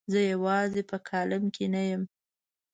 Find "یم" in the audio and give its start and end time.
1.89-2.03